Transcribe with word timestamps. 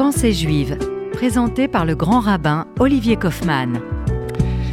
Pensée 0.00 0.32
juive, 0.32 0.78
présentée 1.12 1.68
par 1.68 1.84
le 1.84 1.94
grand 1.94 2.20
rabbin 2.20 2.66
Olivier 2.78 3.16
Kaufmann. 3.16 3.82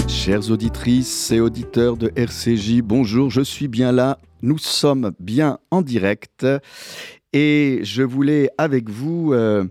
Chères 0.07 0.50
auditrices 0.52 1.31
et 1.31 1.41
auditeurs 1.41 1.97
de 1.97 2.13
RCJ, 2.15 2.81
bonjour, 2.81 3.29
je 3.29 3.41
suis 3.41 3.68
bien 3.68 3.91
là, 3.91 4.20
nous 4.41 4.57
sommes 4.57 5.11
bien 5.20 5.59
en 5.70 5.82
direct. 5.82 6.48
Et 7.34 7.82
je 7.84 8.04
voulais 8.04 8.50
avec 8.57 8.89
vous 8.89 9.34
euh, 9.34 9.66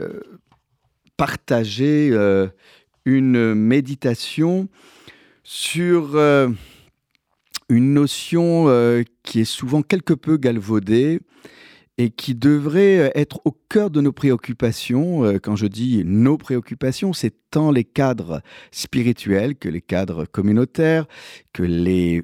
euh, 0.00 0.18
partager 1.18 2.08
euh, 2.12 2.46
une 3.04 3.52
méditation 3.52 4.66
sur 5.44 6.16
une 7.68 7.92
notion 7.92 9.04
qui 9.24 9.40
est 9.40 9.44
souvent 9.44 9.82
quelque 9.82 10.14
peu 10.14 10.38
galvaudée 10.38 11.20
et 11.98 12.10
qui 12.10 12.34
devrait 12.34 13.10
être 13.14 13.40
au 13.44 13.52
cœur 13.68 13.90
de 13.90 14.00
nos 14.00 14.12
préoccupations. 14.12 15.24
Euh, 15.24 15.38
quand 15.38 15.56
je 15.56 15.66
dis 15.66 16.02
nos 16.04 16.36
préoccupations, 16.36 17.12
c'est 17.12 17.34
tant 17.50 17.70
les 17.70 17.84
cadres 17.84 18.42
spirituels 18.70 19.56
que 19.56 19.68
les 19.68 19.80
cadres 19.80 20.26
communautaires, 20.26 21.06
que 21.52 21.62
les 21.62 22.22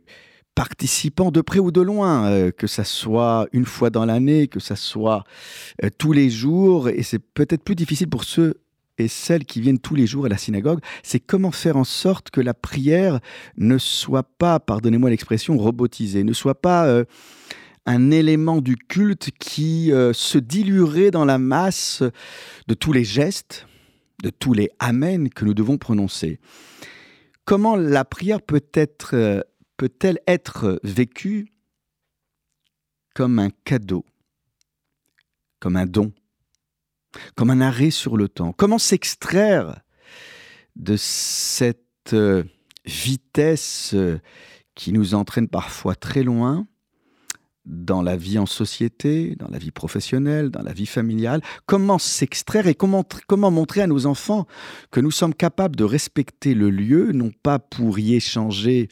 participants 0.54 1.30
de 1.30 1.40
près 1.40 1.58
ou 1.58 1.70
de 1.70 1.80
loin, 1.80 2.26
euh, 2.26 2.50
que 2.50 2.66
ça 2.66 2.84
soit 2.84 3.46
une 3.52 3.64
fois 3.64 3.88
dans 3.88 4.04
l'année, 4.04 4.48
que 4.48 4.60
ça 4.60 4.76
soit 4.76 5.24
euh, 5.82 5.88
tous 5.96 6.12
les 6.12 6.28
jours, 6.28 6.90
et 6.90 7.02
c'est 7.02 7.18
peut-être 7.18 7.64
plus 7.64 7.74
difficile 7.74 8.08
pour 8.08 8.24
ceux 8.24 8.60
et 8.98 9.08
celles 9.08 9.46
qui 9.46 9.62
viennent 9.62 9.78
tous 9.78 9.94
les 9.94 10.06
jours 10.06 10.26
à 10.26 10.28
la 10.28 10.36
synagogue, 10.36 10.80
c'est 11.02 11.18
comment 11.18 11.50
faire 11.50 11.78
en 11.78 11.84
sorte 11.84 12.30
que 12.30 12.42
la 12.42 12.52
prière 12.52 13.20
ne 13.56 13.78
soit 13.78 14.22
pas, 14.22 14.60
pardonnez-moi 14.60 15.08
l'expression, 15.08 15.56
robotisée, 15.56 16.24
ne 16.24 16.34
soit 16.34 16.60
pas 16.60 17.02
un 17.86 18.10
élément 18.10 18.60
du 18.60 18.76
culte 18.76 19.30
qui 19.38 19.92
euh, 19.92 20.12
se 20.12 20.38
diluerait 20.38 21.10
dans 21.10 21.24
la 21.24 21.38
masse 21.38 22.02
de 22.68 22.74
tous 22.74 22.92
les 22.92 23.04
gestes, 23.04 23.66
de 24.22 24.30
tous 24.30 24.52
les 24.52 24.70
Amen 24.78 25.28
que 25.28 25.44
nous 25.44 25.54
devons 25.54 25.78
prononcer. 25.78 26.38
Comment 27.44 27.74
la 27.74 28.04
prière 28.04 28.38
euh, 29.12 29.42
peut-elle 29.76 30.20
être 30.28 30.80
vécue 30.84 31.48
comme 33.14 33.38
un 33.38 33.50
cadeau, 33.64 34.04
comme 35.58 35.76
un 35.76 35.86
don, 35.86 36.12
comme 37.34 37.50
un 37.50 37.60
arrêt 37.60 37.90
sur 37.90 38.16
le 38.16 38.28
temps? 38.28 38.52
Comment 38.52 38.78
s'extraire 38.78 39.80
de 40.76 40.96
cette 40.96 42.12
euh, 42.12 42.44
vitesse 42.84 43.94
qui 44.74 44.92
nous 44.92 45.14
entraîne 45.14 45.48
parfois 45.48 45.96
très 45.96 46.22
loin 46.22 46.66
dans 47.64 48.02
la 48.02 48.16
vie 48.16 48.38
en 48.38 48.46
société, 48.46 49.36
dans 49.38 49.48
la 49.48 49.58
vie 49.58 49.70
professionnelle, 49.70 50.50
dans 50.50 50.62
la 50.62 50.72
vie 50.72 50.86
familiale, 50.86 51.40
comment 51.66 51.98
s'extraire 51.98 52.66
et 52.66 52.74
comment, 52.74 53.04
comment 53.28 53.50
montrer 53.50 53.82
à 53.82 53.86
nos 53.86 54.06
enfants 54.06 54.46
que 54.90 55.00
nous 55.00 55.12
sommes 55.12 55.34
capables 55.34 55.76
de 55.76 55.84
respecter 55.84 56.54
le 56.54 56.70
lieu, 56.70 57.12
non 57.12 57.30
pas 57.42 57.58
pour 57.58 57.98
y 57.98 58.14
échanger 58.14 58.88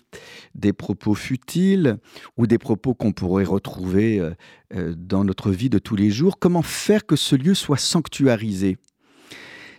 des 0.54 0.72
propos 0.72 1.14
futiles 1.14 1.98
ou 2.36 2.46
des 2.46 2.58
propos 2.58 2.94
qu'on 2.94 3.12
pourrait 3.12 3.44
retrouver 3.44 4.20
euh, 4.20 4.30
euh, 4.74 4.94
dans 4.96 5.24
notre 5.24 5.50
vie 5.50 5.70
de 5.70 5.78
tous 5.78 5.96
les 5.96 6.10
jours, 6.10 6.38
comment 6.38 6.62
faire 6.62 7.06
que 7.06 7.16
ce 7.16 7.34
lieu 7.34 7.54
soit 7.54 7.76
sanctuarisé? 7.76 8.76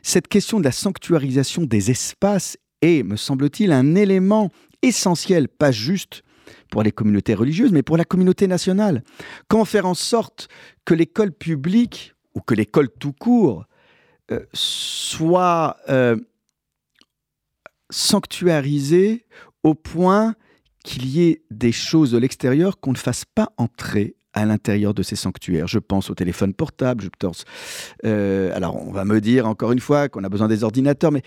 Cette 0.04 0.28
question 0.28 0.60
de 0.60 0.66
la 0.66 0.72
sanctuarisation 0.72 1.64
des 1.64 1.92
espaces 1.92 2.58
est, 2.82 3.04
me 3.04 3.16
semble-t-il, 3.16 3.72
un 3.72 3.96
élément 3.96 4.50
essentiel, 4.82 5.48
pas 5.48 5.72
juste 5.72 6.24
pour 6.72 6.82
les 6.82 6.92
communautés 6.92 7.36
religieuses, 7.36 7.72
mais 7.72 7.84
pour 7.84 7.98
la 7.98 8.06
communauté 8.06 8.48
nationale. 8.48 9.04
Comment 9.48 9.66
faire 9.66 9.86
en 9.86 9.94
sorte 9.94 10.48
que 10.86 10.96
l'école 10.96 11.32
publique, 11.32 12.16
ou 12.34 12.42
que 12.42 12.56
l'école 12.56 12.90
tout 12.90 13.14
court, 13.14 13.66
euh, 14.32 14.40
soit 14.54 15.78
euh, 15.90 16.16
sanctuarisée 17.92 19.26
au 19.64 19.76
point 19.76 20.34
qu'il 20.84 21.06
y 21.06 21.24
ait 21.24 21.44
des 21.52 21.74
choses 21.74 22.12
de 22.12 22.18
l'extérieur 22.18 22.80
qu'on 22.80 22.94
ne 22.94 22.98
fasse 22.98 23.26
pas 23.26 23.52
entrer 23.58 24.16
à 24.34 24.46
l'intérieur 24.46 24.94
de 24.94 25.04
ces 25.04 25.18
sanctuaires. 25.18 25.68
Je 25.68 25.78
pense 25.78 26.10
au 26.10 26.16
téléphone 26.16 26.54
portable, 26.54 27.04
je 27.04 27.10
pense. 27.20 27.44
Euh, 28.06 28.56
alors, 28.56 28.78
on 28.88 28.94
va 28.94 29.04
me 29.04 29.20
dire 29.20 29.46
encore 29.46 29.74
une 29.74 29.82
fois 29.82 30.08
qu'on 30.08 30.24
a 30.24 30.30
besoin 30.30 30.48
des 30.48 30.64
ordinateurs, 30.64 31.12
mais 31.12 31.22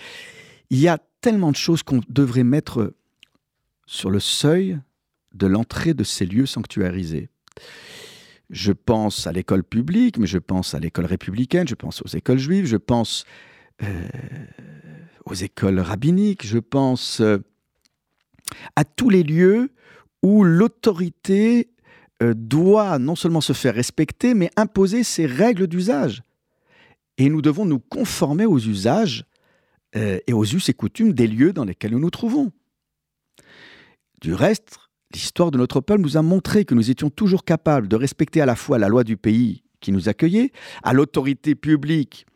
il 0.70 0.80
y 0.80 0.88
a 0.88 0.98
tellement 1.20 1.50
de 1.50 1.56
choses 1.56 1.82
qu'on 1.82 2.00
devrait 2.08 2.44
mettre 2.44 2.94
sur 3.86 4.10
le 4.10 4.20
seuil 4.20 4.78
de 5.34 5.46
l'entrée 5.46 5.94
de 5.94 6.04
ces 6.04 6.26
lieux 6.26 6.46
sanctuarisés. 6.46 7.28
Je 8.50 8.72
pense 8.72 9.26
à 9.26 9.32
l'école 9.32 9.64
publique, 9.64 10.18
mais 10.18 10.26
je 10.26 10.38
pense 10.38 10.74
à 10.74 10.78
l'école 10.78 11.06
républicaine, 11.06 11.66
je 11.66 11.74
pense 11.74 12.02
aux 12.02 12.08
écoles 12.08 12.38
juives, 12.38 12.66
je 12.66 12.76
pense 12.76 13.24
euh, 13.82 14.08
aux 15.24 15.34
écoles 15.34 15.80
rabbiniques, 15.80 16.46
je 16.46 16.58
pense 16.58 17.20
euh, 17.20 17.38
à 18.76 18.84
tous 18.84 19.10
les 19.10 19.22
lieux 19.22 19.70
où 20.22 20.44
l'autorité 20.44 21.70
euh, 22.22 22.34
doit 22.34 22.98
non 22.98 23.16
seulement 23.16 23.40
se 23.40 23.54
faire 23.54 23.74
respecter, 23.74 24.34
mais 24.34 24.50
imposer 24.56 25.02
ses 25.02 25.26
règles 25.26 25.66
d'usage. 25.66 26.22
Et 27.16 27.28
nous 27.28 27.42
devons 27.42 27.64
nous 27.64 27.80
conformer 27.80 28.46
aux 28.46 28.58
usages 28.58 29.24
et 30.26 30.32
aux 30.32 30.44
us 30.44 30.68
et 30.68 30.74
coutumes 30.74 31.12
des 31.12 31.28
lieux 31.28 31.52
dans 31.52 31.64
lesquels 31.64 31.92
nous 31.92 32.00
nous 32.00 32.10
trouvons. 32.10 32.50
Du 34.20 34.34
reste, 34.34 34.78
L'histoire 35.14 35.52
de 35.52 35.58
notre 35.58 35.80
peuple 35.80 36.02
nous 36.02 36.16
a 36.16 36.22
montré 36.22 36.64
que 36.64 36.74
nous 36.74 36.90
étions 36.90 37.08
toujours 37.08 37.44
capables 37.44 37.86
de 37.86 37.94
respecter 37.94 38.40
à 38.40 38.46
la 38.46 38.56
fois 38.56 38.78
la 38.78 38.88
loi 38.88 39.04
du 39.04 39.16
pays 39.16 39.62
qui 39.80 39.92
nous 39.92 40.08
accueillait, 40.08 40.50
à 40.82 40.92
l'autorité 40.92 41.54
publique 41.54 42.26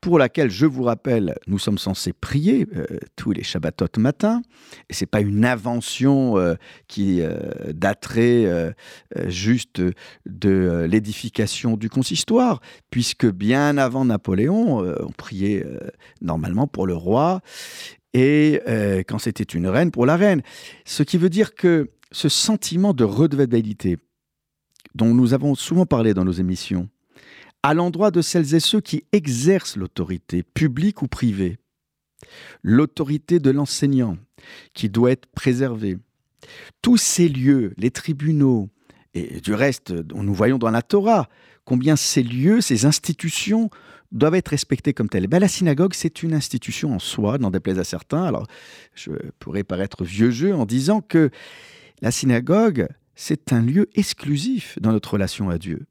pour 0.00 0.18
laquelle, 0.18 0.50
je 0.50 0.66
vous 0.66 0.82
rappelle, 0.82 1.34
nous 1.46 1.58
sommes 1.58 1.78
censés 1.78 2.12
prier 2.12 2.66
euh, 2.76 2.84
tous 3.16 3.32
les 3.32 3.42
Shabbatot 3.42 3.98
matin. 3.98 4.42
Et 4.88 4.94
ce 4.94 5.02
n'est 5.02 5.08
pas 5.08 5.20
une 5.20 5.44
invention 5.44 6.38
euh, 6.38 6.54
qui 6.86 7.22
euh, 7.22 7.38
daterait 7.72 8.74
juste 9.26 9.80
de 10.26 10.86
l'édification 10.88 11.76
du 11.76 11.88
consistoire, 11.88 12.60
puisque 12.90 13.26
bien 13.26 13.78
avant 13.78 14.04
Napoléon, 14.04 14.78
on 14.78 15.12
priait 15.12 15.64
normalement 16.20 16.66
pour 16.66 16.86
le 16.86 16.94
roi 16.94 17.40
et 18.14 18.60
quand 19.06 19.18
c'était 19.18 19.44
une 19.44 19.66
reine, 19.66 19.90
pour 19.90 20.06
la 20.06 20.16
reine. 20.16 20.42
Ce 20.84 21.02
qui 21.02 21.18
veut 21.18 21.28
dire 21.28 21.54
que 21.54 21.90
ce 22.12 22.28
sentiment 22.28 22.94
de 22.94 23.04
redevabilité 23.04 23.98
dont 24.94 25.14
nous 25.14 25.34
avons 25.34 25.54
souvent 25.54 25.86
parlé 25.86 26.14
dans 26.14 26.24
nos 26.24 26.32
émissions, 26.32 26.88
à 27.62 27.74
l'endroit 27.74 28.10
de 28.10 28.22
celles 28.22 28.54
et 28.54 28.60
ceux 28.60 28.80
qui 28.80 29.04
exercent 29.12 29.76
l'autorité, 29.76 30.42
publique 30.42 31.02
ou 31.02 31.08
privée, 31.08 31.58
l'autorité 32.62 33.38
de 33.40 33.50
l'enseignant, 33.50 34.16
qui 34.72 34.88
doit 34.88 35.10
être 35.10 35.26
préservée. 35.26 35.98
Tous 36.80 36.96
ces 36.96 37.28
lieux, 37.28 37.74
les 37.76 37.90
tribunaux, 37.90 38.68
et 39.14 39.40
du 39.40 39.54
reste, 39.54 39.92
nous 40.14 40.34
voyons 40.34 40.58
dans 40.58 40.70
la 40.70 40.82
Torah 40.82 41.28
combien 41.64 41.96
ces 41.96 42.22
lieux, 42.22 42.60
ces 42.60 42.84
institutions 42.86 43.70
doivent 44.12 44.36
être 44.36 44.48
respectées 44.48 44.94
comme 44.94 45.08
telles. 45.08 45.26
Ben, 45.26 45.40
la 45.40 45.48
synagogue, 45.48 45.94
c'est 45.94 46.22
une 46.22 46.32
institution 46.32 46.94
en 46.94 46.98
soi, 46.98 47.38
n'en 47.38 47.50
déplaise 47.50 47.78
à 47.78 47.84
certains. 47.84 48.22
Alors, 48.22 48.46
je 48.94 49.10
pourrais 49.40 49.64
paraître 49.64 50.04
vieux 50.04 50.30
jeu 50.30 50.54
en 50.54 50.64
disant 50.64 51.00
que 51.00 51.30
la 52.02 52.10
synagogue, 52.10 52.88
c'est 53.14 53.52
un 53.52 53.62
lieu 53.62 53.88
exclusif 53.94 54.78
dans 54.80 54.92
notre 54.92 55.14
relation 55.14 55.50
à 55.50 55.58
Dieu. 55.58 55.86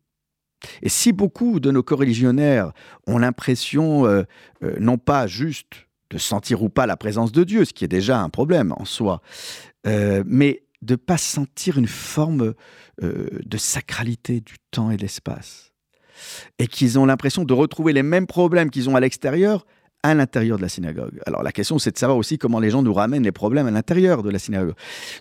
Et 0.81 0.89
si 0.89 1.11
beaucoup 1.11 1.59
de 1.59 1.71
nos 1.71 1.83
coreligionnaires 1.83 2.71
ont 3.07 3.17
l'impression, 3.17 4.05
euh, 4.05 4.23
euh, 4.63 4.75
non 4.79 4.97
pas 4.97 5.27
juste 5.27 5.87
de 6.09 6.17
sentir 6.17 6.63
ou 6.63 6.69
pas 6.69 6.85
la 6.85 6.97
présence 6.97 7.31
de 7.31 7.43
Dieu, 7.43 7.65
ce 7.65 7.73
qui 7.73 7.83
est 7.83 7.89
déjà 7.89 8.19
un 8.21 8.29
problème 8.29 8.73
en 8.77 8.85
soi, 8.85 9.21
euh, 9.87 10.23
mais 10.25 10.63
de 10.81 10.93
ne 10.93 10.97
pas 10.97 11.17
sentir 11.17 11.77
une 11.77 11.87
forme 11.87 12.53
de 13.01 13.57
sacralité 13.57 14.39
du 14.39 14.55
temps 14.71 14.91
et 14.91 14.97
de 14.97 15.01
l'espace, 15.01 15.73
et 16.59 16.67
qu'ils 16.67 16.99
ont 16.99 17.05
l'impression 17.05 17.43
de 17.43 17.53
retrouver 17.53 17.91
les 17.91 18.03
mêmes 18.03 18.27
problèmes 18.27 18.69
qu'ils 18.69 18.89
ont 18.89 18.95
à 18.95 18.99
l'extérieur 18.99 19.65
à 20.03 20.13
l'intérieur 20.13 20.57
de 20.57 20.61
la 20.61 20.69
synagogue. 20.69 21.19
Alors 21.25 21.41
la 21.41 21.51
question, 21.51 21.79
c'est 21.79 21.91
de 21.91 21.97
savoir 21.97 22.17
aussi 22.17 22.37
comment 22.37 22.59
les 22.59 22.69
gens 22.69 22.83
nous 22.83 22.93
ramènent 22.93 23.23
les 23.23 23.31
problèmes 23.31 23.65
à 23.65 23.71
l'intérieur 23.71 24.21
de 24.21 24.29
la 24.29 24.37
synagogue. 24.37 24.75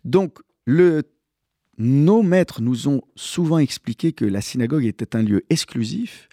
Donc 0.05 0.39
nos 0.67 2.23
maîtres 2.23 2.61
nous 2.61 2.89
ont 2.89 3.03
souvent 3.17 3.59
expliqué 3.59 4.13
que 4.13 4.25
la 4.25 4.41
synagogue 4.41 4.85
était 4.85 5.17
un 5.17 5.23
lieu 5.23 5.45
exclusif 5.51 6.29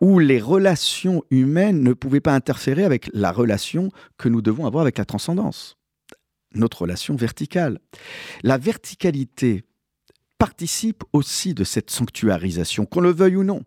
où 0.00 0.18
les 0.18 0.40
relations 0.40 1.22
humaines 1.30 1.82
ne 1.82 1.92
pouvaient 1.92 2.20
pas 2.20 2.34
interférer 2.34 2.84
avec 2.84 3.10
la 3.12 3.32
relation 3.32 3.90
que 4.16 4.28
nous 4.28 4.42
devons 4.42 4.66
avoir 4.66 4.82
avec 4.82 4.98
la 4.98 5.04
transcendance, 5.04 5.76
notre 6.54 6.82
relation 6.82 7.16
verticale. 7.16 7.78
La 8.42 8.58
verticalité 8.58 9.64
participe 10.38 11.04
aussi 11.12 11.52
de 11.52 11.64
cette 11.64 11.90
sanctuarisation, 11.90 12.86
qu'on 12.86 13.00
le 13.00 13.12
veuille 13.12 13.36
ou 13.36 13.44
non. 13.44 13.62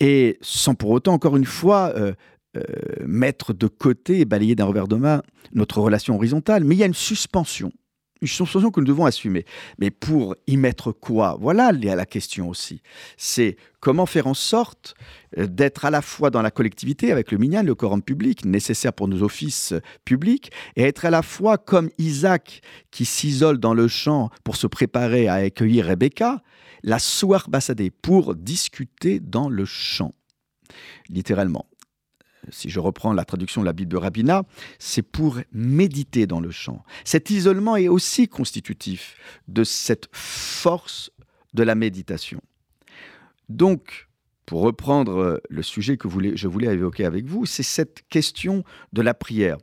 Et 0.00 0.38
sans 0.40 0.74
pour 0.74 0.90
autant, 0.90 1.14
encore 1.14 1.36
une 1.36 1.44
fois, 1.44 1.92
euh, 1.96 2.12
euh, 2.56 2.62
mettre 3.06 3.52
de 3.52 3.68
côté 3.68 4.20
et 4.20 4.24
balayer 4.24 4.56
d'un 4.56 4.66
revers 4.66 4.88
de 4.88 4.96
main 4.96 5.22
notre 5.52 5.80
relation 5.80 6.16
horizontale, 6.16 6.64
mais 6.64 6.74
il 6.74 6.78
y 6.78 6.82
a 6.82 6.86
une 6.86 6.94
suspension 6.94 7.72
une 8.24 8.46
situation 8.46 8.70
que 8.70 8.80
nous 8.80 8.86
devons 8.86 9.06
assumer. 9.06 9.44
Mais 9.78 9.90
pour 9.90 10.34
y 10.46 10.56
mettre 10.56 10.92
quoi? 10.92 11.36
Voilà 11.40 11.72
la 11.72 12.06
question 12.06 12.48
aussi. 12.48 12.82
C'est 13.16 13.56
comment 13.80 14.06
faire 14.06 14.26
en 14.26 14.34
sorte 14.34 14.94
euh, 15.38 15.46
d'être 15.46 15.84
à 15.84 15.90
la 15.90 16.02
fois 16.02 16.30
dans 16.30 16.42
la 16.42 16.50
collectivité 16.50 17.12
avec 17.12 17.30
le 17.30 17.38
minyan, 17.38 17.62
le 17.62 17.74
quorum 17.74 18.02
public, 18.02 18.44
nécessaire 18.44 18.92
pour 18.92 19.08
nos 19.08 19.22
offices 19.22 19.74
publics, 20.04 20.50
et 20.76 20.82
être 20.82 21.04
à 21.04 21.10
la 21.10 21.22
fois 21.22 21.58
comme 21.58 21.90
Isaac 21.98 22.62
qui 22.90 23.04
s'isole 23.04 23.58
dans 23.58 23.74
le 23.74 23.88
champ 23.88 24.30
pour 24.42 24.56
se 24.56 24.66
préparer 24.66 25.28
à 25.28 25.34
accueillir 25.34 25.86
Rebecca, 25.86 26.42
la 26.82 26.98
soir 26.98 27.48
bassadée 27.48 27.90
pour 27.90 28.34
discuter 28.34 29.20
dans 29.20 29.48
le 29.48 29.64
champ, 29.64 30.14
littéralement 31.08 31.66
si 32.50 32.70
je 32.70 32.80
reprends 32.80 33.12
la 33.12 33.24
traduction 33.24 33.60
de 33.60 33.66
la 33.66 33.72
Bible 33.72 33.90
de 33.90 33.96
Rabina, 33.96 34.44
c'est 34.78 35.02
pour 35.02 35.40
méditer 35.52 36.26
dans 36.26 36.40
le 36.40 36.50
champ. 36.50 36.84
Cet 37.04 37.30
isolement 37.30 37.76
est 37.76 37.88
aussi 37.88 38.28
constitutif 38.28 39.16
de 39.48 39.64
cette 39.64 40.08
force 40.12 41.10
de 41.54 41.62
la 41.62 41.74
méditation. 41.74 42.40
Donc, 43.48 44.08
pour 44.46 44.62
reprendre 44.62 45.40
le 45.48 45.62
sujet 45.62 45.96
que 45.96 46.08
je 46.34 46.48
voulais 46.48 46.72
évoquer 46.72 47.04
avec 47.04 47.26
vous, 47.26 47.46
c'est 47.46 47.62
cette 47.62 48.06
question 48.08 48.64
de 48.92 49.02
la 49.02 49.14
prière. 49.14 49.56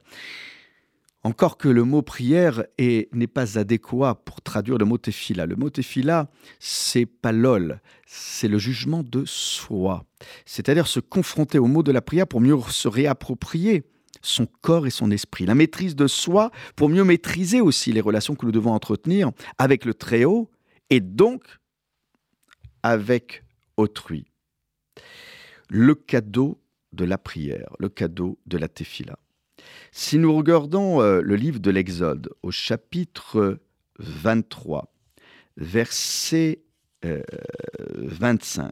Encore 1.24 1.58
que 1.58 1.70
le 1.70 1.84
mot 1.84 2.02
prière 2.02 2.64
n'est 2.80 3.28
pas 3.28 3.60
adéquat 3.60 4.16
pour 4.26 4.42
traduire 4.42 4.80
le 4.80 4.86
mot 4.86 4.98
tefila. 4.98 5.46
Le 5.46 5.56
mot 5.56 5.70
tefila, 5.70 6.30
c'est 6.60 7.06
pas 7.06 7.32
lol, 7.32 7.80
c'est 8.08 8.48
le 8.48 8.58
jugement 8.58 9.04
de 9.04 9.24
soi. 9.26 10.06
C'est-à-dire 10.46 10.88
se 10.88 11.00
confronter 11.00 11.60
au 11.60 11.68
mot 11.68 11.84
de 11.84 11.92
la 11.92 12.02
prière 12.02 12.28
pour 12.28 12.42
mieux 12.42 12.60
se 12.70 12.88
réapproprier 12.88 13.84
son 14.24 14.48
corps 14.48 14.88
et 14.88 14.92
son 14.92 15.12
esprit. 15.12 15.46
La 15.46 15.56
maîtrise 15.56 15.96
de 15.96 16.08
soi 16.08 16.52
pour 16.76 16.90
mieux 16.90 17.04
maîtriser 17.04 17.62
aussi 17.62 17.92
les 17.92 18.02
relations 18.02 18.36
que 18.36 18.46
nous 18.46 18.52
devons 18.52 18.74
entretenir 18.74 19.32
avec 19.60 19.86
le 19.86 19.94
Très-Haut 19.94 20.50
et 20.90 21.02
donc 21.02 21.44
avec 22.82 23.44
autrui. 23.78 24.26
Le 25.70 25.94
cadeau 25.94 26.60
de 26.94 27.06
la 27.06 27.18
prière, 27.18 27.76
le 27.80 27.90
cadeau 27.90 28.40
de 28.48 28.58
la 28.58 28.68
tefila. 28.68 29.18
Si 29.92 30.18
nous 30.18 30.36
regardons 30.36 31.02
euh, 31.02 31.22
le 31.22 31.36
livre 31.36 31.60
de 31.60 31.72
l'Exode 31.72 32.30
au 32.42 32.52
chapitre 32.52 33.60
23, 34.00 34.94
verset 35.58 36.64
25, 37.04 38.66
euh, 38.66 38.72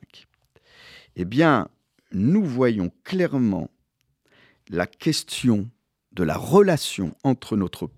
eh 1.15 1.25
bien, 1.25 1.67
nous 2.11 2.43
voyons 2.43 2.91
clairement 3.03 3.69
la 4.69 4.87
question 4.87 5.69
de 6.11 6.23
la 6.23 6.37
relation 6.37 7.15
entre 7.23 7.57
notre 7.57 7.89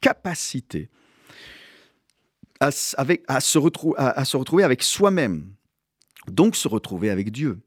capacité 0.00 0.90
à, 2.60 2.70
se, 2.70 3.58
retrouver 3.58 4.62
avec 4.62 4.82
soi-même, 4.82 5.52
donc 6.28 6.54
se 6.54 6.68
retrouver 6.68 7.10
avec 7.10 7.32
Dieu. 7.32 7.60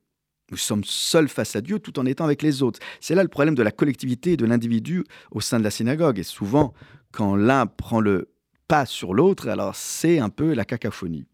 Nous 0.51 0.57
sommes 0.57 0.83
seuls 0.83 1.27
face 1.27 1.55
à 1.55 1.61
Dieu 1.61 1.79
tout 1.79 1.97
en 1.99 2.05
étant 2.05 2.25
avec 2.25 2.41
les 2.41 2.61
autres. 2.61 2.79
C'est 2.99 3.15
là 3.15 3.23
le 3.23 3.29
problème 3.29 3.55
de 3.55 3.63
la 3.63 3.71
collectivité 3.71 4.33
et 4.33 4.37
de 4.37 4.45
l'individu 4.45 5.03
au 5.31 5.41
sein 5.41 5.59
de 5.59 5.63
la 5.63 5.71
synagogue. 5.71 6.19
Et 6.19 6.23
souvent, 6.23 6.73
quand 7.11 7.35
l'un 7.35 7.65
prend 7.65 7.99
le 7.99 8.29
pas 8.67 8.85
sur 8.85 9.13
l'autre, 9.13 9.47
alors 9.47 9.75
c'est 9.75 10.19
un 10.19 10.29
peu 10.29 10.53
la 10.53 10.65
cacophonie 10.65 11.25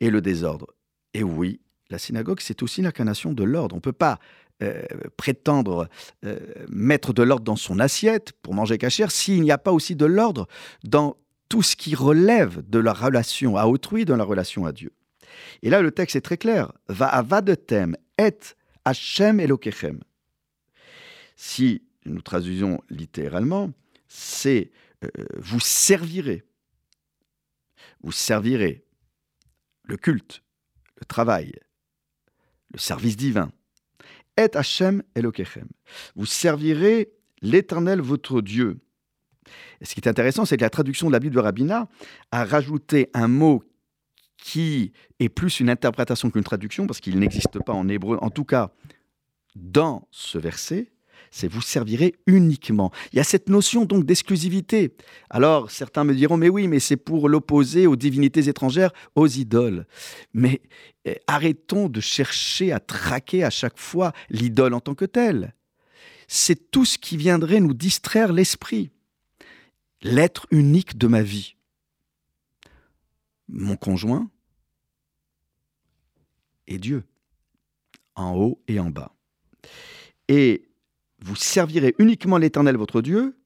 et 0.00 0.10
le 0.10 0.20
désordre. 0.20 0.68
Et 1.14 1.22
oui, 1.22 1.60
la 1.90 1.98
synagogue, 1.98 2.40
c'est 2.40 2.62
aussi 2.62 2.82
l'incarnation 2.82 3.32
de 3.32 3.44
l'ordre. 3.44 3.74
On 3.74 3.78
ne 3.78 3.82
peut 3.82 3.92
pas 3.92 4.18
euh, 4.62 4.82
prétendre 5.16 5.88
euh, 6.24 6.38
mettre 6.68 7.12
de 7.12 7.22
l'ordre 7.22 7.44
dans 7.44 7.56
son 7.56 7.78
assiette 7.78 8.32
pour 8.42 8.54
manger 8.54 8.78
cachère 8.78 9.10
s'il 9.10 9.42
n'y 9.42 9.50
a 9.50 9.58
pas 9.58 9.72
aussi 9.72 9.96
de 9.96 10.06
l'ordre 10.06 10.46
dans 10.84 11.16
tout 11.48 11.62
ce 11.62 11.76
qui 11.76 11.94
relève 11.94 12.62
de 12.68 12.78
la 12.78 12.92
relation 12.92 13.56
à 13.56 13.66
autrui, 13.66 14.04
de 14.04 14.14
la 14.14 14.24
relation 14.24 14.64
à 14.64 14.72
Dieu. 14.72 14.92
Et 15.62 15.70
là, 15.70 15.82
le 15.82 15.90
texte 15.90 16.16
est 16.16 16.20
très 16.20 16.36
clair. 16.36 16.72
Va 16.88 17.06
avadetem 17.06 17.96
et 18.18 18.38
Hashem 18.84 19.40
Elokechem. 19.40 20.00
Si 21.36 21.82
nous 22.04 22.22
traduisons 22.22 22.80
littéralement, 22.90 23.72
c'est 24.08 24.70
euh, 25.04 25.08
vous 25.36 25.60
servirez. 25.60 26.44
Vous 28.02 28.12
servirez 28.12 28.84
le 29.84 29.96
culte, 29.96 30.42
le 31.00 31.06
travail, 31.06 31.52
le 32.72 32.78
service 32.78 33.16
divin. 33.16 33.50
Et 34.36 34.54
Hashem 34.54 35.02
Elokechem. 35.14 35.68
Vous 36.14 36.26
servirez 36.26 37.12
l'Éternel 37.40 38.00
votre 38.00 38.40
Dieu. 38.40 38.80
Et 39.80 39.84
ce 39.84 39.94
qui 39.94 40.00
est 40.00 40.08
intéressant, 40.08 40.44
c'est 40.44 40.56
que 40.56 40.62
la 40.62 40.70
traduction 40.70 41.08
de 41.08 41.12
la 41.12 41.20
Bible 41.20 41.34
de 41.34 41.40
Rabbina 41.40 41.88
a 42.30 42.44
rajouté 42.44 43.10
un 43.14 43.28
mot 43.28 43.62
qui 44.44 44.92
est 45.20 45.30
plus 45.30 45.58
une 45.60 45.70
interprétation 45.70 46.30
qu'une 46.30 46.44
traduction, 46.44 46.86
parce 46.86 47.00
qu'il 47.00 47.18
n'existe 47.18 47.58
pas 47.64 47.72
en 47.72 47.88
hébreu, 47.88 48.18
en 48.20 48.28
tout 48.28 48.44
cas 48.44 48.72
dans 49.56 50.06
ce 50.10 50.36
verset, 50.36 50.92
c'est 51.30 51.48
vous 51.48 51.62
servirez 51.62 52.14
uniquement. 52.26 52.92
Il 53.12 53.16
y 53.16 53.20
a 53.20 53.24
cette 53.24 53.48
notion 53.48 53.86
donc 53.86 54.04
d'exclusivité. 54.04 54.94
Alors 55.30 55.70
certains 55.70 56.04
me 56.04 56.14
diront, 56.14 56.36
mais 56.36 56.50
oui, 56.50 56.68
mais 56.68 56.78
c'est 56.78 56.98
pour 56.98 57.30
l'opposer 57.30 57.86
aux 57.86 57.96
divinités 57.96 58.46
étrangères, 58.46 58.92
aux 59.14 59.26
idoles. 59.26 59.86
Mais 60.34 60.60
eh, 61.06 61.18
arrêtons 61.26 61.88
de 61.88 62.02
chercher 62.02 62.70
à 62.70 62.80
traquer 62.80 63.44
à 63.44 63.50
chaque 63.50 63.78
fois 63.78 64.12
l'idole 64.28 64.74
en 64.74 64.80
tant 64.80 64.94
que 64.94 65.06
telle. 65.06 65.54
C'est 66.28 66.70
tout 66.70 66.84
ce 66.84 66.98
qui 66.98 67.16
viendrait 67.16 67.60
nous 67.60 67.74
distraire 67.74 68.30
l'esprit. 68.30 68.90
L'être 70.02 70.46
unique 70.50 70.98
de 70.98 71.06
ma 71.06 71.22
vie. 71.22 71.56
Mon 73.48 73.76
conjoint, 73.76 74.28
et 76.66 76.78
Dieu, 76.78 77.04
en 78.14 78.36
haut 78.36 78.62
et 78.68 78.80
en 78.80 78.90
bas. 78.90 79.14
Et 80.28 80.68
vous 81.18 81.36
servirez 81.36 81.94
uniquement 81.98 82.38
l'Éternel 82.38 82.76
votre 82.76 83.02
Dieu, 83.02 83.38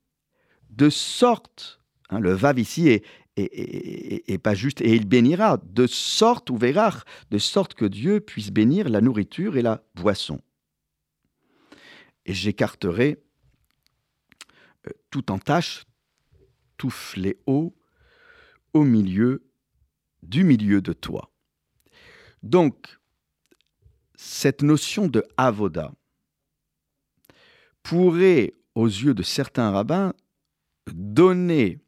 de 0.71 0.91
sorte, 0.91 1.81
hein, 2.11 2.21
le 2.21 2.33
vav 2.33 2.59
ici 2.59 2.89
est, 3.37 4.39
pas 4.43 4.55
juste, 4.55 4.81
et 4.81 4.95
il 4.95 5.07
bénira, 5.07 5.59
de 5.59 5.87
sorte, 5.87 6.51
ou 6.51 6.57
verra, 6.57 6.93
de 7.31 7.39
sorte 7.39 7.75
que 7.75 7.85
Dieu 7.85 8.21
puisse 8.21 8.51
bénir 8.51 8.89
la 8.89 9.01
nourriture 9.01 9.57
et 9.57 9.63
la 9.63 9.83
boisson. 9.95 10.41
Et 12.27 12.35
j'écarterai 12.35 13.23
euh, 14.87 14.91
tout 15.11 15.31
en 15.31 15.39
tâche, 15.39 15.87
tout 16.77 16.91
fléau 16.91 17.77
au 18.73 18.85
milieu 18.85 19.45
du 20.23 20.45
milieu 20.45 20.83
de 20.83 20.93
toi. 20.93 21.33
Donc, 22.43 22.98
cette 24.19 24.63
notion 24.63 25.07
de 25.07 25.25
avoda 25.37 25.93
pourrait, 27.85 28.53
aux 28.75 28.89
yeux 28.89 29.15
de 29.15 29.23
certains 29.23 29.71
rabbins, 29.71 30.13
donner 30.93 31.79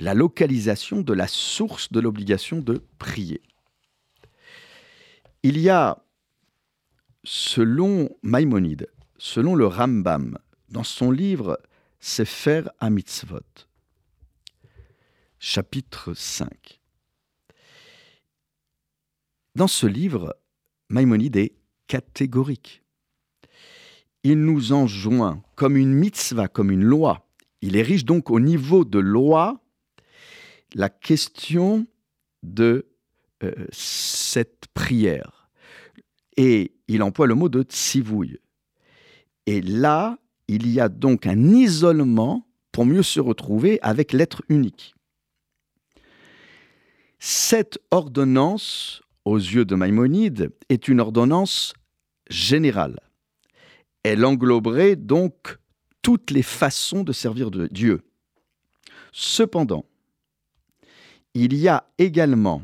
la 0.00 0.12
localisation 0.12 1.00
de 1.00 1.14
la 1.14 1.26
source 1.26 1.90
de 1.90 1.98
l'obligation 1.98 2.60
de 2.60 2.84
prier. 2.98 3.42
Il 5.42 5.58
y 5.58 5.70
a, 5.70 6.04
selon 7.24 8.10
Maïmonide, 8.22 8.88
selon 9.16 9.54
le 9.54 9.66
Rambam, 9.66 10.38
dans 10.68 10.84
son 10.84 11.10
livre 11.10 11.58
Sefer 12.00 12.64
Mitzvot, 12.82 13.40
chapitre 15.38 16.12
5. 16.12 16.80
Dans 19.54 19.68
ce 19.68 19.86
livre, 19.86 20.36
Maïmonide 20.94 21.36
est 21.36 21.56
catégorique. 21.88 22.84
Il 24.22 24.40
nous 24.44 24.72
enjoint 24.72 25.42
comme 25.56 25.76
une 25.76 25.92
mitzvah, 25.92 26.46
comme 26.46 26.70
une 26.70 26.84
loi. 26.84 27.26
Il 27.62 27.74
érige 27.74 28.04
donc 28.04 28.30
au 28.30 28.38
niveau 28.38 28.84
de 28.84 29.00
loi 29.00 29.60
la 30.72 30.88
question 30.88 31.86
de 32.44 32.86
euh, 33.42 33.52
cette 33.72 34.66
prière. 34.72 35.50
Et 36.36 36.72
il 36.86 37.02
emploie 37.02 37.26
le 37.26 37.34
mot 37.34 37.48
de 37.48 37.62
tsivouille. 37.62 38.38
Et 39.46 39.62
là, 39.62 40.16
il 40.46 40.68
y 40.68 40.78
a 40.78 40.88
donc 40.88 41.26
un 41.26 41.48
isolement 41.54 42.46
pour 42.70 42.86
mieux 42.86 43.02
se 43.02 43.18
retrouver 43.18 43.80
avec 43.82 44.12
l'être 44.12 44.42
unique. 44.48 44.94
Cette 47.18 47.80
ordonnance 47.90 49.03
aux 49.24 49.36
yeux 49.36 49.64
de 49.64 49.74
Maïmonide, 49.74 50.52
est 50.68 50.88
une 50.88 51.00
ordonnance 51.00 51.74
générale. 52.28 53.00
Elle 54.02 54.24
engloberait 54.24 54.96
donc 54.96 55.58
toutes 56.02 56.30
les 56.30 56.42
façons 56.42 57.02
de 57.02 57.12
servir 57.12 57.50
Dieu. 57.50 58.02
Cependant, 59.12 59.86
il 61.32 61.54
y 61.54 61.68
a 61.68 61.88
également 61.98 62.62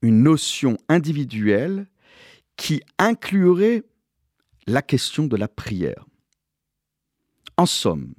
une 0.00 0.22
notion 0.22 0.78
individuelle 0.88 1.86
qui 2.56 2.82
inclurait 2.98 3.84
la 4.66 4.82
question 4.82 5.26
de 5.26 5.36
la 5.36 5.48
prière. 5.48 6.04
En 7.56 7.66
somme, 7.66 8.14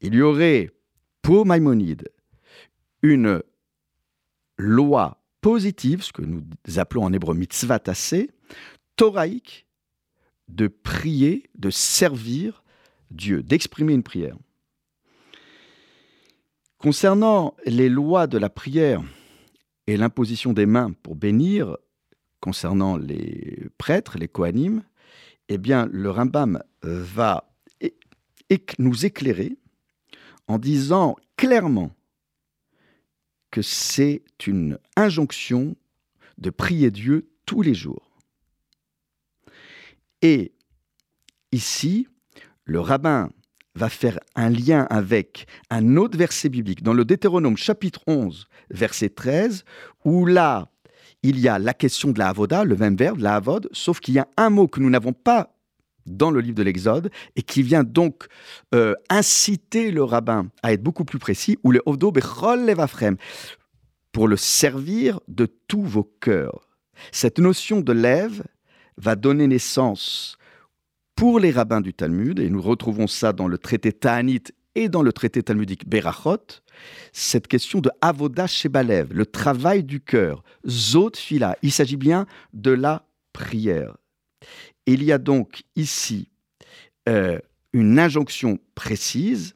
il 0.00 0.14
y 0.14 0.22
aurait 0.22 0.70
pour 1.22 1.44
Maïmonide 1.46 2.08
une 3.02 3.42
loi 4.56 5.17
positive, 5.40 6.02
ce 6.02 6.12
que 6.12 6.22
nous 6.22 6.42
appelons 6.76 7.04
en 7.04 7.12
hébreu 7.12 7.34
mitzvah 7.34 7.78
tassé, 7.78 8.30
thoraïque, 8.96 9.66
de 10.48 10.66
prier, 10.66 11.50
de 11.56 11.70
servir 11.70 12.62
Dieu, 13.10 13.42
d'exprimer 13.42 13.92
une 13.94 14.02
prière. 14.02 14.36
Concernant 16.78 17.54
les 17.66 17.88
lois 17.88 18.26
de 18.26 18.38
la 18.38 18.50
prière 18.50 19.02
et 19.86 19.96
l'imposition 19.96 20.52
des 20.52 20.66
mains 20.66 20.92
pour 21.02 21.16
bénir, 21.16 21.76
concernant 22.40 22.96
les 22.96 23.66
prêtres, 23.78 24.18
les 24.18 24.28
Kohanim, 24.28 24.82
eh 25.48 25.58
bien, 25.58 25.88
le 25.90 26.10
Rambam 26.10 26.62
va 26.82 27.50
nous 28.78 29.04
éclairer 29.04 29.56
en 30.46 30.58
disant 30.58 31.16
clairement 31.36 31.92
que 33.50 33.62
c'est 33.62 34.22
une 34.46 34.78
injonction 34.96 35.76
de 36.38 36.50
prier 36.50 36.90
Dieu 36.90 37.30
tous 37.46 37.62
les 37.62 37.74
jours. 37.74 38.10
Et 40.22 40.52
ici, 41.52 42.08
le 42.64 42.80
rabbin 42.80 43.30
va 43.74 43.88
faire 43.88 44.18
un 44.34 44.50
lien 44.50 44.86
avec 44.90 45.46
un 45.70 45.96
autre 45.96 46.18
verset 46.18 46.48
biblique 46.48 46.82
dans 46.82 46.92
le 46.92 47.04
Deutéronome 47.04 47.56
chapitre 47.56 48.00
11, 48.06 48.48
verset 48.70 49.10
13, 49.10 49.64
où 50.04 50.26
là, 50.26 50.70
il 51.22 51.38
y 51.38 51.48
a 51.48 51.58
la 51.58 51.74
question 51.74 52.10
de 52.10 52.18
la 52.18 52.28
avoda, 52.28 52.64
le 52.64 52.76
même 52.76 52.96
verbe, 52.96 53.20
la 53.20 53.36
avod, 53.36 53.68
sauf 53.72 54.00
qu'il 54.00 54.14
y 54.14 54.18
a 54.18 54.28
un 54.36 54.50
mot 54.50 54.68
que 54.68 54.80
nous 54.80 54.90
n'avons 54.90 55.12
pas 55.12 55.57
dans 56.08 56.30
le 56.30 56.40
livre 56.40 56.56
de 56.56 56.62
l'Exode 56.62 57.10
et 57.36 57.42
qui 57.42 57.62
vient 57.62 57.84
donc 57.84 58.26
euh, 58.74 58.94
inciter 59.10 59.90
le 59.90 60.02
rabbin 60.02 60.48
à 60.62 60.72
être 60.72 60.82
beaucoup 60.82 61.04
plus 61.04 61.18
précis, 61.18 61.58
ou 61.62 61.70
le 61.70 61.82
ovdo 61.86 62.10
bechol 62.10 62.64
levafrem, 62.66 63.16
pour 64.12 64.28
le 64.28 64.36
servir 64.36 65.20
de 65.28 65.46
tous 65.68 65.82
vos 65.82 66.10
cœurs. 66.20 66.68
Cette 67.12 67.38
notion 67.38 67.80
de 67.80 67.92
lève 67.92 68.42
va 68.96 69.14
donner 69.14 69.46
naissance 69.46 70.36
pour 71.14 71.40
les 71.40 71.50
rabbins 71.50 71.80
du 71.80 71.94
Talmud, 71.94 72.38
et 72.38 72.50
nous 72.50 72.62
retrouvons 72.62 73.06
ça 73.06 73.32
dans 73.32 73.48
le 73.48 73.58
traité 73.58 73.92
Ta'anit 73.92 74.44
et 74.74 74.88
dans 74.88 75.02
le 75.02 75.12
traité 75.12 75.42
talmudique 75.42 75.88
Berachot, 75.88 76.62
cette 77.12 77.48
question 77.48 77.80
de 77.80 77.90
avoda 78.00 78.46
shebalev, 78.46 79.12
le 79.12 79.26
travail 79.26 79.82
du 79.82 80.00
cœur, 80.00 80.44
zot 80.66 81.16
fila. 81.16 81.56
Il 81.62 81.72
s'agit 81.72 81.96
bien 81.96 82.26
de 82.52 82.70
la 82.70 83.04
prière. 83.32 83.96
Il 84.90 85.04
y 85.04 85.12
a 85.12 85.18
donc 85.18 85.64
ici 85.76 86.30
euh, 87.10 87.38
une 87.74 87.98
injonction 87.98 88.58
précise, 88.74 89.54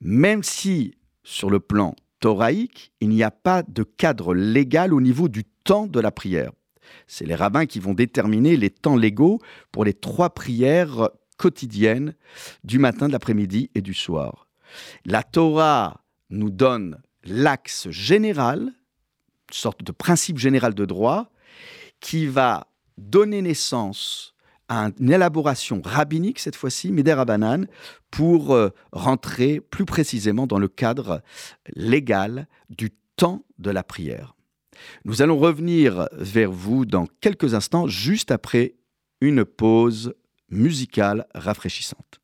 même 0.00 0.42
si 0.42 0.98
sur 1.22 1.50
le 1.50 1.60
plan 1.60 1.94
thoraïque, 2.18 2.90
il 3.00 3.10
n'y 3.10 3.22
a 3.22 3.30
pas 3.30 3.62
de 3.62 3.84
cadre 3.84 4.34
légal 4.34 4.92
au 4.92 5.00
niveau 5.00 5.28
du 5.28 5.44
temps 5.44 5.86
de 5.86 6.00
la 6.00 6.10
prière. 6.10 6.50
C'est 7.06 7.26
les 7.26 7.36
rabbins 7.36 7.66
qui 7.66 7.78
vont 7.78 7.94
déterminer 7.94 8.56
les 8.56 8.70
temps 8.70 8.96
légaux 8.96 9.38
pour 9.70 9.84
les 9.84 9.94
trois 9.94 10.30
prières 10.30 11.10
quotidiennes 11.36 12.16
du 12.64 12.80
matin, 12.80 13.06
de 13.06 13.12
l'après-midi 13.12 13.70
et 13.76 13.82
du 13.82 13.94
soir. 13.94 14.48
La 15.04 15.22
Torah 15.22 16.02
nous 16.30 16.50
donne 16.50 17.00
l'axe 17.22 17.88
général, 17.90 18.62
une 18.62 19.52
sorte 19.52 19.84
de 19.84 19.92
principe 19.92 20.38
général 20.38 20.74
de 20.74 20.86
droit, 20.86 21.30
qui 22.00 22.26
va 22.26 22.66
donner 22.98 23.42
naissance 23.42 24.34
à 24.68 24.90
une 24.98 25.10
élaboration 25.10 25.82
rabbinique, 25.84 26.38
cette 26.38 26.56
fois-ci, 26.56 26.90
Mider 26.90 27.16
pour 28.10 28.54
euh, 28.54 28.70
rentrer 28.92 29.60
plus 29.60 29.84
précisément 29.84 30.46
dans 30.46 30.58
le 30.58 30.68
cadre 30.68 31.22
légal 31.74 32.46
du 32.70 32.90
temps 33.16 33.44
de 33.58 33.70
la 33.70 33.82
prière. 33.82 34.34
Nous 35.04 35.22
allons 35.22 35.38
revenir 35.38 36.08
vers 36.12 36.50
vous 36.50 36.84
dans 36.86 37.06
quelques 37.20 37.54
instants, 37.54 37.86
juste 37.86 38.30
après 38.30 38.74
une 39.20 39.44
pause 39.44 40.14
musicale 40.50 41.26
rafraîchissante. 41.34 42.20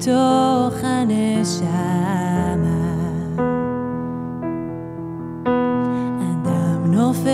מתוך 0.00 0.84
הנשמה. 0.84 1.68
אדם 6.20 6.94
נופל 6.94 7.30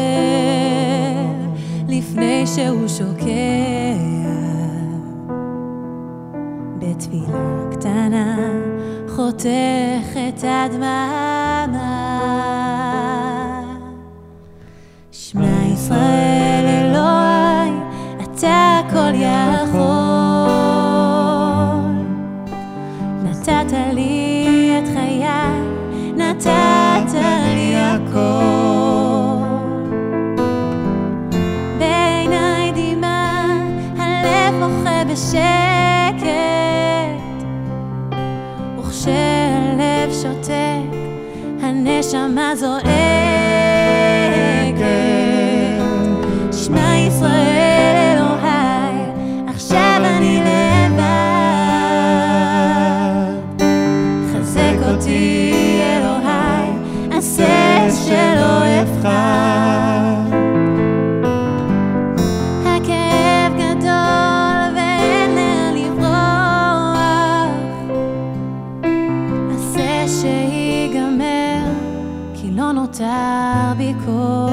לפני 1.88 2.46
שהוא 2.46 2.88
שוקע 2.88 3.96
בתפילה 6.78 7.70
קטנה 7.70 8.36
חותך 9.08 10.16
את 10.28 10.44
הדממה. 10.44 11.35
tabi 72.96 73.92
ko 74.00 74.45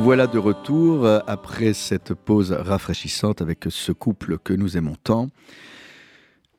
voilà 0.00 0.26
de 0.26 0.38
retour 0.38 1.04
euh, 1.04 1.20
après 1.26 1.74
cette 1.74 2.14
pause 2.14 2.52
rafraîchissante 2.52 3.42
avec 3.42 3.66
ce 3.68 3.92
couple 3.92 4.38
que 4.38 4.54
nous 4.54 4.78
aimons 4.78 4.96
tant, 4.96 5.28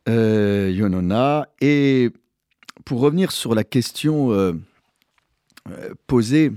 euh, 0.08 0.72
Yonona. 0.72 1.48
Et 1.60 2.12
pour 2.86 3.00
revenir 3.00 3.32
sur 3.32 3.56
la 3.56 3.64
question 3.64 4.32
euh, 4.32 4.54
posée 6.06 6.52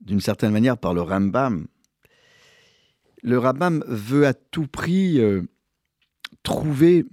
d'une 0.00 0.20
certaine 0.20 0.52
manière 0.52 0.78
par 0.78 0.94
le 0.94 1.02
Rambam, 1.02 1.66
le 3.22 3.38
Rambam 3.38 3.84
veut 3.86 4.26
à 4.26 4.32
tout 4.32 4.66
prix 4.66 5.20
trouver 6.42 7.04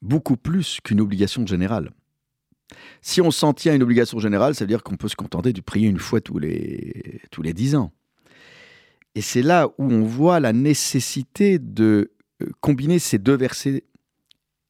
beaucoup 0.00 0.36
plus 0.36 0.80
qu'une 0.82 1.00
obligation 1.00 1.46
générale. 1.46 1.92
Si 3.00 3.20
on 3.20 3.30
s'en 3.30 3.52
tient 3.52 3.72
à 3.72 3.74
une 3.76 3.82
obligation 3.82 4.18
générale, 4.18 4.54
ça 4.54 4.64
veut 4.64 4.68
dire 4.68 4.82
qu'on 4.82 4.96
peut 4.96 5.08
se 5.08 5.16
contenter 5.16 5.52
de 5.52 5.60
prier 5.60 5.88
une 5.88 5.98
fois 5.98 6.20
tous 6.20 6.38
les, 6.38 7.20
tous 7.30 7.42
les 7.42 7.52
dix 7.52 7.74
ans. 7.74 7.92
Et 9.14 9.20
c'est 9.20 9.42
là 9.42 9.68
où 9.78 9.84
on 9.84 10.04
voit 10.04 10.40
la 10.40 10.52
nécessité 10.52 11.58
de 11.58 12.12
combiner 12.60 12.98
ces 12.98 13.18
deux 13.18 13.36
versets 13.36 13.84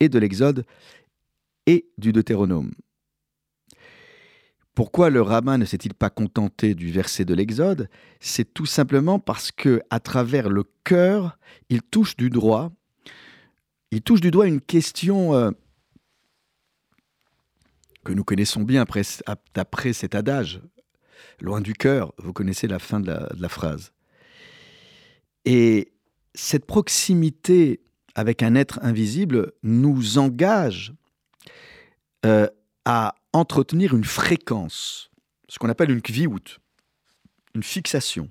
et 0.01 0.09
de 0.09 0.19
l'Exode 0.19 0.65
et 1.67 1.87
du 1.99 2.13
Deutéronome. 2.13 2.73
Pourquoi 4.75 5.11
le 5.11 5.21
rabbin 5.21 5.59
ne 5.59 5.67
s'est-il 5.67 5.93
pas 5.93 6.09
contenté 6.09 6.75
du 6.75 6.91
verset 6.91 7.27
de 7.27 7.35
l'Exode? 7.35 7.89
C'est 8.21 8.55
tout 8.55 8.67
simplement 8.67 9.19
parce 9.19 9.53
que 9.53 9.83
à 9.91 10.01
travers 10.01 10.49
le 10.49 10.65
cœur, 10.85 11.39
il 11.69 11.83
touche 11.83 12.17
du 12.17 12.31
droit, 12.31 12.73
il 13.91 14.01
touche 14.01 14.23
du 14.23 14.31
doigt 14.31 14.47
une 14.47 14.63
question 14.63 15.35
euh, 15.35 15.51
que 18.05 18.13
nous 18.13 18.25
connaissons 18.25 18.63
bien 18.63 18.85
d'après 19.55 19.93
cet 19.93 20.15
adage, 20.15 20.61
loin 21.41 21.61
du 21.61 21.75
cœur. 21.75 22.13
Vous 22.19 22.33
connaissez 22.33 22.67
la 22.67 22.79
fin 22.79 23.01
de 23.01 23.13
la, 23.39 23.49
phrase. 23.49 23.93
Et 25.45 25.93
cette 26.35 26.67
proximité 26.67 27.81
avec 28.15 28.43
un 28.43 28.55
être 28.55 28.79
invisible 28.83 29.53
nous 29.63 30.19
engage 30.19 30.93
euh, 32.27 32.47
à 32.85 33.15
entretenir 33.33 33.95
une 33.95 34.05
fréquence, 34.05 35.11
ce 35.49 35.59
qu'on 35.59 35.69
appelle 35.69 35.91
une 35.91 36.03
kviout, 36.03 36.59
une 37.55 37.63
fixation. 37.63 38.29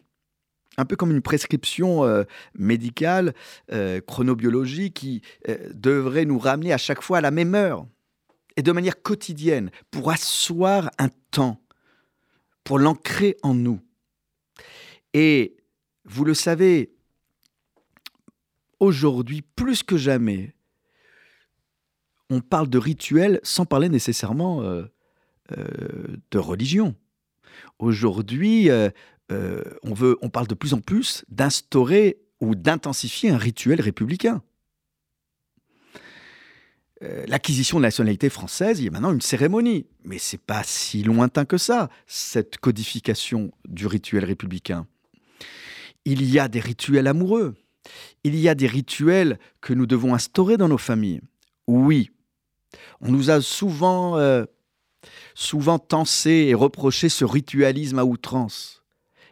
Un 0.78 0.86
peu 0.86 0.96
comme 0.96 1.12
une 1.12 1.22
prescription 1.22 2.06
euh, 2.06 2.24
médicale, 2.56 3.34
euh, 3.72 4.00
chronobiologique, 4.02 4.94
qui 4.94 5.22
devrait 5.74 6.26
nous 6.26 6.40
ramener 6.40 6.72
à 6.72 6.78
chaque 6.78 7.02
fois 7.02 7.18
à 7.18 7.22
la 7.22 7.32
même 7.32 7.56
heure, 7.56 7.86
et 8.62 8.64
de 8.64 8.72
manière 8.72 9.02
quotidienne, 9.02 9.72
pour 9.90 10.12
asseoir 10.12 10.92
un 11.00 11.10
temps, 11.32 11.60
pour 12.64 12.78
l'ancrer 12.78 13.36
en 13.42 13.56
nous. 13.56 13.82
Et 15.16 15.58
vous 16.06 16.26
le 16.26 16.36
savez, 16.36 16.94
aujourd'hui, 18.80 19.42
plus 19.42 19.82
que 19.82 19.98
jamais, 19.98 20.54
on 22.30 22.40
parle 22.40 22.70
de 22.70 22.78
rituel 22.78 23.40
sans 23.42 23.66
parler 23.66 23.90
nécessairement 23.90 24.62
euh, 24.62 24.84
euh, 25.58 26.18
de 26.30 26.38
religion. 26.38 26.94
Aujourd'hui, 27.80 28.70
euh, 28.70 28.92
on, 29.82 29.96
on 30.22 30.30
parle 30.30 30.46
de 30.46 30.54
plus 30.54 30.76
en 30.76 30.82
plus 30.82 31.26
d'instaurer 31.30 32.22
ou 32.40 32.54
d'intensifier 32.54 33.32
un 33.32 33.40
rituel 33.40 33.82
républicain. 33.82 34.44
L'acquisition 37.02 37.78
de 37.78 37.82
la 37.82 37.88
nationalité 37.88 38.30
française, 38.30 38.80
il 38.80 38.86
y 38.86 38.88
a 38.88 38.92
maintenant 38.92 39.12
une 39.12 39.22
cérémonie, 39.22 39.88
mais 40.04 40.20
c'est 40.20 40.40
pas 40.40 40.62
si 40.64 41.02
lointain 41.02 41.46
que 41.46 41.58
ça, 41.58 41.90
cette 42.06 42.60
codification 42.60 43.52
du 43.68 43.88
rituel 43.88 44.24
républicain. 44.24 44.86
Il 46.06 46.24
y 46.24 46.38
a 46.38 46.48
des 46.48 46.60
rituels 46.60 47.08
amoureux, 47.08 47.56
il 48.24 48.36
y 48.36 48.48
a 48.48 48.54
des 48.54 48.68
rituels 48.68 49.40
que 49.62 49.74
nous 49.74 49.88
devons 49.88 50.14
instaurer 50.14 50.58
dans 50.58 50.68
nos 50.68 50.78
familles. 50.78 51.22
Oui, 51.66 52.12
on 53.00 53.12
nous 53.12 53.32
a 53.32 53.42
souvent, 53.42 54.18
euh, 54.20 54.46
souvent 55.34 55.80
tensé 55.80 56.30
et 56.50 56.54
reproché 56.54 57.10
ce 57.10 57.26
ritualisme 57.26 57.98
à 57.98 58.06
outrance. 58.06 58.84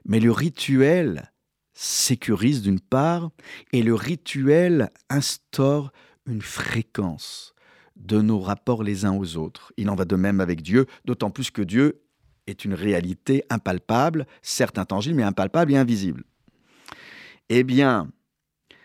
Mais 0.05 0.19
le 0.19 0.31
rituel 0.31 1.31
sécurise 1.73 2.63
d'une 2.63 2.79
part, 2.79 3.29
et 3.71 3.83
le 3.83 3.93
rituel 3.93 4.89
instaure 5.09 5.93
une 6.25 6.41
fréquence 6.41 7.53
de 7.99 8.21
nos 8.21 8.39
rapports 8.39 8.83
les 8.83 9.05
uns 9.05 9.15
aux 9.15 9.37
autres. 9.37 9.73
Il 9.77 9.89
en 9.89 9.95
va 9.95 10.05
de 10.05 10.15
même 10.15 10.39
avec 10.39 10.61
Dieu, 10.61 10.85
d'autant 11.05 11.29
plus 11.29 11.51
que 11.51 11.61
Dieu 11.61 12.01
est 12.47 12.65
une 12.65 12.73
réalité 12.73 13.43
impalpable, 13.49 14.25
certes 14.41 14.79
intangible, 14.79 15.17
mais 15.17 15.23
impalpable 15.23 15.73
et 15.73 15.77
invisible. 15.77 16.23
Eh 17.49 17.63
bien, 17.63 18.09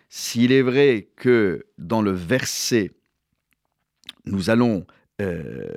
s'il 0.09 0.53
est 0.53 0.63
vrai 0.63 1.09
que 1.17 1.67
dans 1.79 2.03
le 2.03 2.13
verset 2.13 2.93
nous 4.27 4.51
allons 4.51 4.87
euh, 5.21 5.69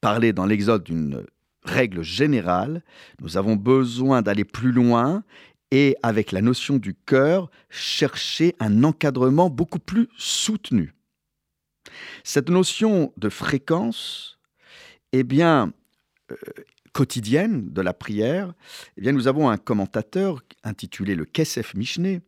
parler 0.00 0.32
dans 0.32 0.46
l'Exode 0.46 0.84
d'une 0.84 1.24
règle 1.64 2.02
générale, 2.02 2.82
nous 3.20 3.36
avons 3.36 3.56
besoin 3.56 4.22
d'aller 4.22 4.44
plus 4.44 4.72
loin 4.72 5.22
et 5.70 5.96
avec 6.02 6.32
la 6.32 6.42
notion 6.42 6.76
du 6.76 6.94
cœur, 6.94 7.50
chercher 7.70 8.54
un 8.60 8.84
encadrement 8.84 9.50
beaucoup 9.50 9.78
plus 9.78 10.08
soutenu. 10.16 10.94
Cette 12.22 12.50
notion 12.50 13.12
de 13.16 13.28
fréquence, 13.28 14.38
eh 15.12 15.22
bien, 15.22 15.72
euh, 16.30 16.36
quotidienne 16.92 17.72
de 17.72 17.82
la 17.82 17.92
prière, 17.92 18.54
eh 18.96 19.00
bien, 19.00 19.12
nous 19.12 19.28
avons 19.28 19.48
un 19.48 19.58
commentateur 19.58 20.42
intitulé 20.62 21.14
le 21.14 21.24
Kesef 21.24 21.74
Mishneh 21.74 22.20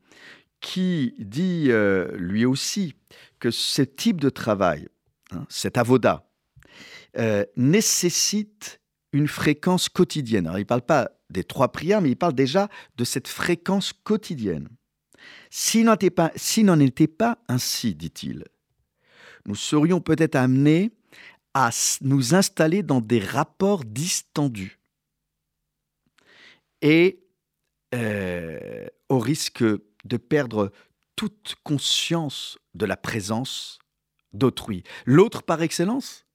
qui 0.60 1.14
dit 1.18 1.66
euh, 1.68 2.16
lui 2.16 2.44
aussi 2.44 2.94
que 3.38 3.50
ce 3.50 3.82
type 3.82 4.20
de 4.20 4.30
travail 4.30 4.88
Hein, 5.32 5.44
cet 5.48 5.76
avoda, 5.76 6.28
euh, 7.18 7.44
nécessite 7.56 8.80
une 9.12 9.28
fréquence 9.28 9.88
quotidienne. 9.88 10.48
Il 10.54 10.60
ne 10.60 10.64
parle 10.64 10.82
pas 10.82 11.10
des 11.30 11.42
trois 11.42 11.72
prières, 11.72 12.00
mais 12.00 12.10
il 12.10 12.16
parle 12.16 12.34
déjà 12.34 12.68
de 12.96 13.04
cette 13.04 13.28
fréquence 13.28 13.92
quotidienne. 13.92 14.68
S'il 15.50 15.84
n'en 15.86 15.94
était 15.94 17.06
pas 17.08 17.38
ainsi, 17.48 17.94
dit-il, 17.94 18.44
nous 19.46 19.54
serions 19.54 20.00
peut-être 20.00 20.34
amenés 20.34 20.90
à 21.54 21.70
nous 22.02 22.34
installer 22.34 22.82
dans 22.82 23.00
des 23.00 23.20
rapports 23.20 23.84
distendus 23.84 24.78
et 26.82 27.24
euh, 27.94 28.86
au 29.08 29.18
risque 29.18 29.62
de 29.62 30.16
perdre 30.16 30.72
toute 31.14 31.56
conscience 31.62 32.58
de 32.74 32.84
la 32.84 32.96
présence 32.96 33.78
d'autrui. 34.32 34.82
L'autre 35.06 35.42
par 35.42 35.62
excellence, 35.62 36.26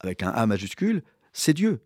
avec 0.00 0.22
un 0.22 0.30
A 0.30 0.46
majuscule, 0.46 1.02
c'est 1.32 1.52
Dieu. 1.52 1.84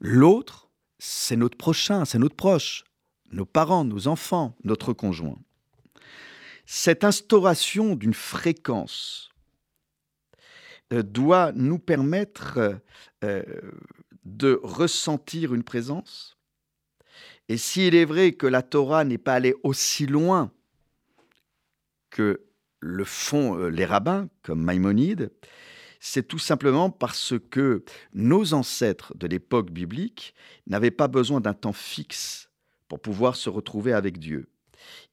L'autre, 0.00 0.70
c'est 0.98 1.36
notre 1.36 1.58
prochain, 1.58 2.04
c'est 2.04 2.18
notre 2.18 2.36
proche, 2.36 2.84
nos 3.32 3.44
parents, 3.44 3.84
nos 3.84 4.08
enfants, 4.08 4.56
notre 4.64 4.92
conjoint. 4.92 5.38
Cette 6.64 7.04
instauration 7.04 7.94
d'une 7.94 8.14
fréquence 8.14 9.30
doit 10.90 11.52
nous 11.52 11.78
permettre 11.78 12.80
euh, 13.24 13.42
de 14.24 14.60
ressentir 14.62 15.54
une 15.54 15.64
présence. 15.64 16.36
Et 17.48 17.56
s'il 17.56 17.94
est 17.94 18.04
vrai 18.04 18.32
que 18.32 18.46
la 18.46 18.62
Torah 18.62 19.04
n'est 19.04 19.18
pas 19.18 19.34
allée 19.34 19.54
aussi 19.62 20.06
loin 20.06 20.52
que 22.10 22.42
le 22.80 23.04
font 23.04 23.58
euh, 23.58 23.68
les 23.68 23.84
rabbins, 23.84 24.28
comme 24.42 24.62
Maïmonide, 24.62 25.30
c'est 26.00 26.28
tout 26.28 26.38
simplement 26.38 26.90
parce 26.90 27.34
que 27.50 27.84
nos 28.14 28.54
ancêtres 28.54 29.16
de 29.16 29.26
l'époque 29.26 29.70
biblique 29.70 30.34
n'avaient 30.66 30.92
pas 30.92 31.08
besoin 31.08 31.40
d'un 31.40 31.54
temps 31.54 31.72
fixe 31.72 32.50
pour 32.86 33.00
pouvoir 33.00 33.34
se 33.36 33.50
retrouver 33.50 33.92
avec 33.92 34.18
Dieu. 34.18 34.48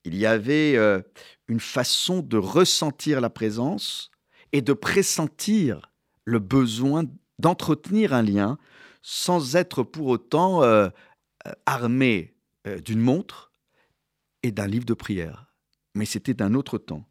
Il 0.03 0.15
y 0.15 0.25
avait 0.25 0.75
euh, 0.75 1.01
une 1.47 1.59
façon 1.59 2.19
de 2.19 2.37
ressentir 2.37 3.19
la 3.19 3.29
présence 3.29 4.11
et 4.55 4.61
de 4.61 4.71
pressentir 4.71 5.91
le 6.23 6.39
besoin 6.39 7.03
d'entretenir 7.39 8.13
un 8.13 8.21
lien 8.21 8.57
sans 9.01 9.57
être 9.57 9.83
pour 9.83 10.07
autant 10.07 10.63
euh, 10.63 10.87
armé 11.65 12.33
d'une 12.85 13.01
montre 13.01 13.51
et 14.43 14.53
d'un 14.53 14.65
livre 14.65 14.85
de 14.85 14.93
prière. 14.93 15.53
Mais 15.93 16.05
c'était 16.05 16.33
d'un 16.33 16.53
autre 16.53 16.77
temps. 16.77 17.05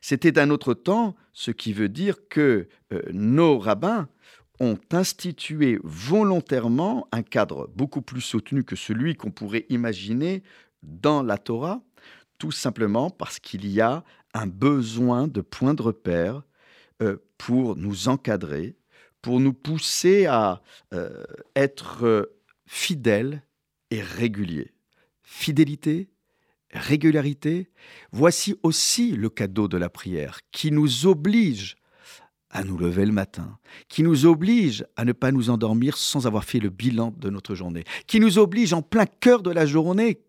C'était 0.00 0.38
un 0.38 0.48
autre 0.48 0.72
temps, 0.72 1.16
ce 1.32 1.50
qui 1.50 1.72
veut 1.72 1.88
dire 1.88 2.28
que 2.28 2.68
euh, 2.92 3.02
nos 3.12 3.58
rabbins 3.58 4.08
ont 4.60 4.78
institué 4.92 5.80
volontairement 5.82 7.08
un 7.10 7.22
cadre 7.22 7.68
beaucoup 7.74 8.00
plus 8.00 8.20
soutenu 8.20 8.62
que 8.62 8.76
celui 8.76 9.16
qu'on 9.16 9.32
pourrait 9.32 9.66
imaginer 9.70 10.44
dans 10.84 11.24
la 11.24 11.36
Torah, 11.36 11.82
tout 12.38 12.52
simplement 12.52 13.10
parce 13.10 13.40
qu'il 13.40 13.66
y 13.66 13.80
a 13.80 14.04
un 14.34 14.46
besoin 14.46 15.26
de 15.26 15.40
points 15.40 15.74
de 15.74 15.82
repère 15.82 16.36
euh, 16.36 16.42
pour 17.38 17.76
nous 17.76 18.08
encadrer, 18.08 18.76
pour 19.22 19.40
nous 19.40 19.52
pousser 19.52 20.26
à 20.26 20.62
euh, 20.92 21.24
être 21.56 22.32
fidèles 22.66 23.42
et 23.90 24.00
réguliers. 24.00 24.72
Fidélité, 25.22 26.08
régularité, 26.72 27.70
voici 28.12 28.56
aussi 28.62 29.12
le 29.12 29.28
cadeau 29.28 29.68
de 29.68 29.76
la 29.76 29.88
prière 29.88 30.40
qui 30.52 30.70
nous 30.70 31.06
oblige 31.06 31.76
à 32.50 32.64
nous 32.64 32.76
lever 32.76 33.06
le 33.06 33.12
matin, 33.12 33.58
qui 33.88 34.02
nous 34.02 34.26
oblige 34.26 34.84
à 34.96 35.04
ne 35.04 35.12
pas 35.12 35.30
nous 35.30 35.50
endormir 35.50 35.96
sans 35.96 36.26
avoir 36.26 36.44
fait 36.44 36.58
le 36.58 36.68
bilan 36.68 37.14
de 37.16 37.30
notre 37.30 37.54
journée, 37.54 37.84
qui 38.06 38.18
nous 38.18 38.38
oblige 38.38 38.72
en 38.72 38.82
plein 38.82 39.06
cœur 39.06 39.42
de 39.42 39.50
la 39.50 39.66
journée 39.66 40.20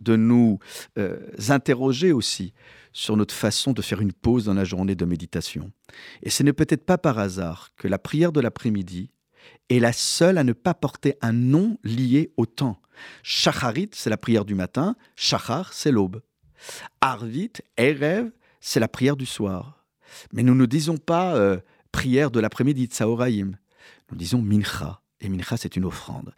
de 0.00 0.16
nous 0.16 0.58
euh, 0.98 1.18
interroger 1.48 2.10
aussi 2.10 2.52
sur 2.92 3.16
notre 3.16 3.34
façon 3.34 3.72
de 3.72 3.82
faire 3.82 4.00
une 4.00 4.12
pause 4.12 4.44
dans 4.44 4.54
la 4.54 4.64
journée 4.64 4.94
de 4.94 5.04
méditation. 5.04 5.70
Et 6.22 6.30
ce 6.30 6.42
n'est 6.42 6.52
peut-être 6.52 6.84
pas 6.84 6.98
par 6.98 7.18
hasard 7.18 7.70
que 7.76 7.88
la 7.88 7.98
prière 7.98 8.32
de 8.32 8.40
l'après-midi 8.40 9.10
est 9.68 9.78
la 9.78 9.92
seule 9.92 10.38
à 10.38 10.44
ne 10.44 10.52
pas 10.52 10.74
porter 10.74 11.16
un 11.22 11.32
nom 11.32 11.78
lié 11.84 12.32
au 12.36 12.46
temps. 12.46 12.80
Shacharit, 13.22 13.90
c'est 13.92 14.10
la 14.10 14.16
prière 14.16 14.44
du 14.44 14.54
matin, 14.54 14.96
Shachar, 15.16 15.72
c'est 15.72 15.92
l'aube. 15.92 16.22
Arvit, 17.00 17.52
Erev, 17.76 18.30
c'est 18.60 18.80
la 18.80 18.88
prière 18.88 19.16
du 19.16 19.26
soir. 19.26 19.86
Mais 20.32 20.42
nous 20.42 20.54
ne 20.54 20.66
disons 20.66 20.98
pas 20.98 21.36
euh, 21.36 21.58
prière 21.92 22.30
de 22.30 22.40
l'après-midi, 22.40 22.86
Tsaoraïm. 22.86 23.56
Nous 24.10 24.16
disons 24.16 24.42
Mincha. 24.42 25.00
Et 25.20 25.28
Mincha, 25.28 25.56
c'est 25.56 25.76
une 25.76 25.84
offrande. 25.84 26.34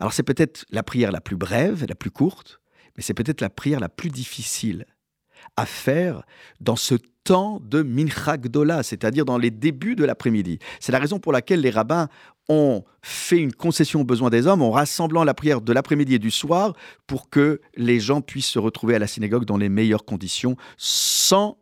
Alors 0.00 0.12
c'est 0.12 0.22
peut-être 0.22 0.64
la 0.70 0.82
prière 0.82 1.12
la 1.12 1.20
plus 1.20 1.36
brève, 1.36 1.86
la 1.88 1.94
plus 1.94 2.10
courte, 2.10 2.60
mais 2.96 3.02
c'est 3.02 3.14
peut-être 3.14 3.40
la 3.40 3.50
prière 3.50 3.80
la 3.80 3.88
plus 3.88 4.10
difficile 4.10 4.86
à 5.56 5.66
faire 5.66 6.22
dans 6.60 6.76
ce 6.76 6.94
temps 7.24 7.60
de 7.62 7.82
Mincha 7.82 8.36
Gdola, 8.36 8.82
c'est-à-dire 8.82 9.24
dans 9.24 9.38
les 9.38 9.50
débuts 9.50 9.94
de 9.94 10.04
l'après-midi. 10.04 10.58
C'est 10.80 10.92
la 10.92 10.98
raison 10.98 11.18
pour 11.18 11.32
laquelle 11.32 11.60
les 11.60 11.70
rabbins 11.70 12.08
ont 12.48 12.84
fait 13.02 13.38
une 13.38 13.52
concession 13.52 14.00
aux 14.00 14.04
besoins 14.04 14.30
des 14.30 14.46
hommes 14.46 14.62
en 14.62 14.72
rassemblant 14.72 15.24
la 15.24 15.34
prière 15.34 15.60
de 15.60 15.72
l'après-midi 15.72 16.14
et 16.14 16.18
du 16.18 16.30
soir 16.30 16.74
pour 17.06 17.30
que 17.30 17.60
les 17.76 18.00
gens 18.00 18.20
puissent 18.20 18.48
se 18.48 18.58
retrouver 18.58 18.96
à 18.96 18.98
la 18.98 19.06
synagogue 19.06 19.44
dans 19.44 19.56
les 19.56 19.68
meilleures 19.68 20.04
conditions 20.04 20.56
sans 20.76 21.58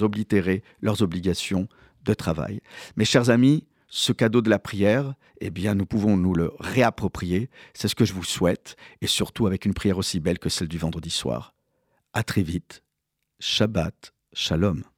oblitérer 0.00 0.62
leurs 0.80 1.02
obligations 1.02 1.68
de 2.04 2.14
travail. 2.14 2.60
Mes 2.96 3.04
chers 3.04 3.30
amis, 3.30 3.66
ce 3.88 4.12
cadeau 4.12 4.42
de 4.42 4.50
la 4.50 4.58
prière, 4.58 5.14
eh 5.40 5.50
bien, 5.50 5.74
nous 5.74 5.86
pouvons 5.86 6.16
nous 6.16 6.34
le 6.34 6.52
réapproprier. 6.58 7.48
C'est 7.74 7.88
ce 7.88 7.94
que 7.94 8.04
je 8.04 8.12
vous 8.12 8.24
souhaite, 8.24 8.76
et 9.00 9.06
surtout 9.06 9.46
avec 9.46 9.64
une 9.64 9.74
prière 9.74 9.98
aussi 9.98 10.20
belle 10.20 10.38
que 10.38 10.48
celle 10.48 10.68
du 10.68 10.78
vendredi 10.78 11.10
soir. 11.10 11.54
À 12.12 12.22
très 12.22 12.42
vite. 12.42 12.83
Shabbat 13.44 14.10
Shalom. 14.32 14.93